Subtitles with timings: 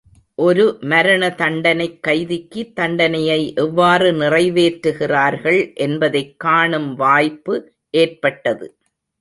[0.35, 7.71] ஒரு மரண தண்டனைக் கைதிக்கு தண்டனையை எவ்வாறு நிறைவேற்றுகிறார்கள் என்பதைக் காணும் வாய்ப்பு
[7.89, 8.77] ஏற்பட்டது.